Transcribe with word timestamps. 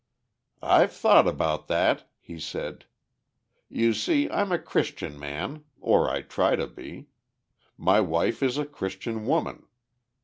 "I've 0.63 0.91
thought 0.91 1.27
about 1.27 1.67
that," 1.67 2.09
he 2.19 2.39
said. 2.39 2.85
"You 3.69 3.93
see, 3.93 4.27
I'm 4.31 4.51
a 4.51 4.57
Christian 4.57 5.19
man, 5.19 5.63
or 5.79 6.09
I 6.09 6.23
try 6.23 6.55
to 6.55 6.65
be. 6.65 7.09
My 7.77 7.99
wife 8.01 8.41
is 8.41 8.57
a 8.57 8.65
Christian 8.65 9.27
woman. 9.27 9.67